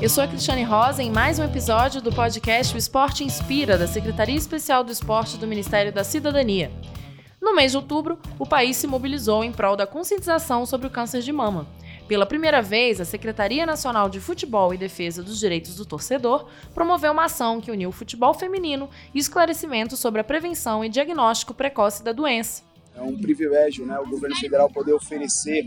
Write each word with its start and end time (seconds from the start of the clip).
Eu 0.00 0.10
sou 0.10 0.22
a 0.22 0.28
Cristiane 0.28 0.62
Rosa 0.62 1.02
em 1.02 1.10
mais 1.10 1.38
um 1.38 1.44
episódio 1.44 2.02
do 2.02 2.12
podcast 2.12 2.74
O 2.74 2.76
Esporte 2.76 3.24
Inspira, 3.24 3.78
da 3.78 3.86
Secretaria 3.86 4.36
Especial 4.36 4.84
do 4.84 4.92
Esporte 4.92 5.38
do 5.38 5.46
Ministério 5.46 5.90
da 5.90 6.04
Cidadania. 6.04 6.70
No 7.40 7.54
mês 7.54 7.70
de 7.72 7.78
outubro, 7.78 8.18
o 8.38 8.46
país 8.46 8.76
se 8.76 8.86
mobilizou 8.86 9.42
em 9.42 9.50
prol 9.50 9.74
da 9.74 9.86
conscientização 9.86 10.66
sobre 10.66 10.86
o 10.86 10.90
câncer 10.90 11.22
de 11.22 11.32
mama. 11.32 11.66
Pela 12.06 12.26
primeira 12.26 12.60
vez, 12.60 13.00
a 13.00 13.06
Secretaria 13.06 13.64
Nacional 13.64 14.10
de 14.10 14.20
Futebol 14.20 14.74
e 14.74 14.78
Defesa 14.78 15.22
dos 15.22 15.40
Direitos 15.40 15.76
do 15.76 15.86
Torcedor 15.86 16.46
promoveu 16.74 17.12
uma 17.12 17.24
ação 17.24 17.58
que 17.58 17.70
uniu 17.70 17.88
o 17.88 17.92
futebol 17.92 18.34
feminino 18.34 18.90
e 19.14 19.18
esclarecimento 19.18 19.96
sobre 19.96 20.20
a 20.20 20.24
prevenção 20.24 20.84
e 20.84 20.90
diagnóstico 20.90 21.54
precoce 21.54 22.04
da 22.04 22.12
doença. 22.12 22.62
É 22.94 23.00
um 23.00 23.16
privilégio, 23.16 23.86
né, 23.86 23.98
o 23.98 24.06
governo 24.06 24.36
federal 24.36 24.70
poder 24.70 24.92
oferecer 24.92 25.66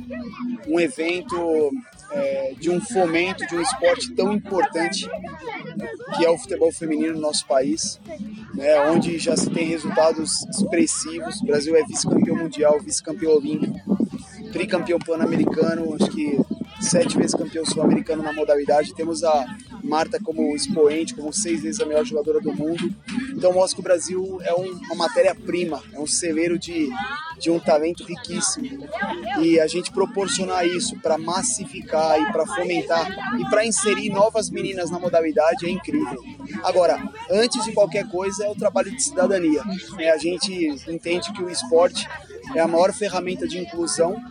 um 0.68 0.80
evento 0.80 1.72
é, 2.12 2.54
de 2.60 2.70
um 2.70 2.82
fomento 2.82 3.46
de 3.48 3.56
um 3.56 3.62
esporte 3.62 4.14
tão 4.14 4.34
importante 4.34 5.08
que 6.18 6.26
é 6.26 6.30
o 6.30 6.38
futebol 6.38 6.72
feminino 6.72 7.14
no 7.14 7.22
nosso 7.22 7.46
país, 7.46 8.00
né, 8.54 8.80
onde 8.90 9.18
já 9.18 9.36
se 9.38 9.50
tem 9.50 9.68
resultados 9.68 10.44
expressivos. 10.50 11.42
O 11.42 11.46
Brasil 11.46 11.76
é 11.76 11.84
vice-campeão 11.84 12.36
mundial, 12.36 12.80
vice-campeão 12.80 13.34
olímpico, 13.34 13.98
tricampeão 14.52 15.00
pan-americano, 15.00 15.96
acho 15.96 16.10
que 16.12 16.38
sete 16.82 17.18
vezes 17.18 17.36
campeão 17.36 17.66
sul-americano 17.66 18.24
na 18.24 18.34
modalidade. 18.34 18.96
Temos 18.96 19.24
a 19.24 19.46
Marta 19.90 20.20
como 20.24 20.56
expoente, 20.56 21.16
como 21.16 21.34
seis 21.34 21.64
vezes 21.64 21.82
a 21.82 21.86
melhor 21.86 22.06
jogadora 22.06 22.40
do 22.40 22.54
mundo. 22.54 22.94
Então 23.36 23.52
mostra 23.52 23.76
que 23.76 23.82
o 23.82 23.84
Brasil 23.84 24.40
é 24.44 24.54
um, 24.54 24.72
uma 24.86 24.96
matéria-prima, 24.96 25.82
é 25.92 26.00
um 26.00 26.08
celeiro 26.08 26.58
de, 26.60 26.90
de 27.40 27.50
um 27.50 27.60
talento 27.60 28.04
riquíssimo. 28.04 28.88
E 29.42 29.60
a 29.60 29.68
gente 29.68 29.92
proporcionar 29.92 30.66
isso 30.66 30.98
para 31.00 31.18
massificar 31.18 32.22
e 32.22 32.32
para 32.32 32.46
fomentar 32.46 33.40
e 33.40 33.50
para 33.50 33.66
inserir 33.66 34.10
novas 34.10 34.50
meninas 34.50 34.92
na 34.92 35.00
modalidade 35.00 35.66
é 35.66 35.70
incrível. 35.70 36.22
Agora, 36.64 37.02
antes 37.32 37.64
de 37.64 37.72
qualquer 37.74 38.08
coisa, 38.08 38.46
é 38.46 38.50
o 38.50 38.56
trabalho 38.56 38.92
de 38.92 39.02
cidadania. 39.02 39.64
É, 39.98 40.12
a 40.12 40.18
gente 40.18 40.52
entende 40.88 41.32
que 41.34 41.44
o 41.44 41.50
esporte 41.50 42.08
é 42.56 42.60
a 42.60 42.68
maior 42.68 42.94
ferramenta 42.94 43.48
de 43.48 43.58
inclusão 43.58 44.22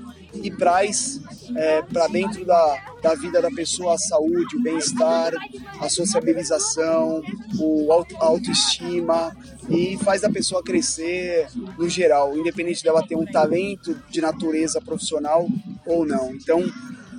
e 0.43 0.51
traz 0.51 1.21
é, 1.57 1.83
para 1.83 2.07
dentro 2.09 2.45
da, 2.45 2.95
da 3.03 3.15
vida 3.15 3.41
da 3.41 3.51
pessoa 3.51 3.95
a 3.95 3.99
saúde, 3.99 4.57
o 4.57 4.63
bem-estar, 4.63 5.33
a 5.81 5.89
sociabilização, 5.89 7.23
o 7.59 7.93
auto, 7.93 8.17
a 8.17 8.25
autoestima 8.27 9.37
e 9.69 9.97
faz 9.99 10.25
a 10.25 10.31
pessoa 10.31 10.63
crescer 10.63 11.49
no 11.79 11.89
geral, 11.89 12.37
independente 12.37 12.83
dela 12.83 13.07
ter 13.07 13.17
um 13.17 13.27
talento 13.27 13.95
de 14.11 14.21
natureza 14.21 14.81
profissional 14.81 15.47
ou 15.87 16.07
não. 16.07 16.35
Então, 16.35 16.65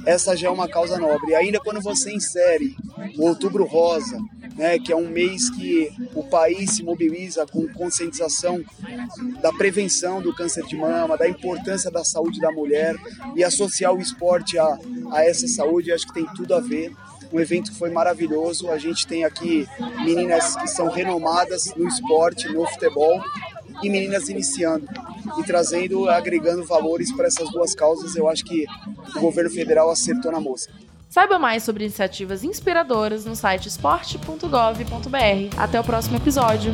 essa 0.05 0.35
já 0.35 0.47
é 0.47 0.51
uma 0.51 0.67
causa 0.67 0.97
nobre. 0.97 1.31
E 1.31 1.35
ainda 1.35 1.59
quando 1.59 1.81
você 1.81 2.13
insere 2.13 2.75
o 3.17 3.27
Outubro 3.27 3.65
Rosa, 3.65 4.17
né, 4.59 4.77
que 4.77 4.91
é 4.91 4.95
um 4.95 5.07
mês 5.07 5.49
que 5.49 5.89
o 6.13 6.21
país 6.21 6.75
se 6.75 6.83
mobiliza 6.83 7.47
com 7.47 7.65
conscientização 7.69 8.61
da 9.41 9.53
prevenção 9.53 10.21
do 10.21 10.35
câncer 10.35 10.65
de 10.65 10.75
mama, 10.75 11.17
da 11.17 11.29
importância 11.29 11.89
da 11.89 12.03
saúde 12.03 12.41
da 12.41 12.51
mulher 12.51 12.93
e 13.37 13.43
associar 13.43 13.93
o 13.93 14.01
esporte 14.01 14.59
a, 14.59 14.77
a 15.13 15.23
essa 15.23 15.47
saúde, 15.47 15.93
acho 15.93 16.05
que 16.07 16.13
tem 16.13 16.25
tudo 16.35 16.53
a 16.53 16.59
ver. 16.59 16.91
Um 17.31 17.39
evento 17.39 17.73
foi 17.73 17.89
maravilhoso. 17.89 18.69
A 18.69 18.77
gente 18.77 19.07
tem 19.07 19.23
aqui 19.23 19.65
meninas 20.03 20.57
que 20.57 20.67
são 20.67 20.89
renomadas 20.89 21.73
no 21.77 21.87
esporte, 21.87 22.49
no 22.49 22.67
futebol, 22.67 23.23
e 23.81 23.89
meninas 23.89 24.27
iniciando 24.27 24.85
e 25.37 25.43
trazendo, 25.43 26.09
agregando 26.09 26.65
valores 26.65 27.13
para 27.13 27.27
essas 27.27 27.49
duas 27.49 27.73
causas. 27.73 28.13
Eu 28.13 28.27
acho 28.27 28.43
que 28.43 28.65
o 29.15 29.21
governo 29.21 29.49
federal 29.49 29.89
acertou 29.89 30.33
na 30.33 30.39
moça. 30.41 30.69
Saiba 31.09 31.39
mais 31.39 31.63
sobre 31.63 31.83
iniciativas 31.85 32.43
inspiradoras 32.43 33.25
no 33.25 33.35
site 33.35 33.67
esporte.gov.br. 33.67 35.57
Até 35.57 35.79
o 35.79 35.83
próximo 35.83 36.17
episódio. 36.17 36.71